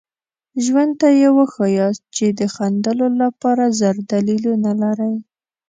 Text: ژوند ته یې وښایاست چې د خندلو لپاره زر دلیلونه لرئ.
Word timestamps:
ژوند 0.63 0.93
ته 1.01 1.07
یې 1.19 1.29
وښایاست 1.37 2.03
چې 2.15 2.25
د 2.39 2.41
خندلو 2.53 3.07
لپاره 3.21 3.63
زر 3.79 3.95
دلیلونه 4.11 4.71
لرئ. 4.81 5.15